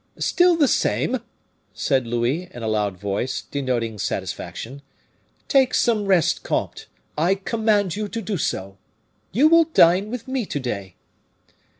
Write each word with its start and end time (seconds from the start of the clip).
"Still 0.17 0.55
the 0.57 0.67
same," 0.67 1.19
said 1.75 2.07
Louis, 2.07 2.49
in 2.51 2.63
a 2.63 2.67
loud 2.67 2.97
voice, 2.97 3.43
denoting 3.43 3.99
satisfaction. 3.99 4.81
"Take 5.47 5.75
some 5.75 6.07
rest, 6.07 6.41
comte; 6.41 6.87
I 7.19 7.35
command 7.35 7.95
you 7.95 8.07
to 8.07 8.19
do 8.23 8.37
so. 8.39 8.79
You 9.31 9.47
will 9.47 9.65
dine 9.65 10.09
with 10.09 10.27
me 10.27 10.47
to 10.47 10.59
day." 10.59 10.95